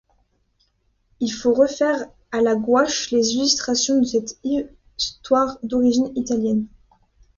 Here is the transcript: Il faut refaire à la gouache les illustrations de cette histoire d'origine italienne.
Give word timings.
Il 1.19 1.31
faut 1.31 1.53
refaire 1.53 2.07
à 2.31 2.41
la 2.41 2.55
gouache 2.55 3.11
les 3.11 3.35
illustrations 3.35 3.99
de 3.99 4.03
cette 4.05 4.39
histoire 4.97 5.59
d'origine 5.61 6.11
italienne. 6.15 6.65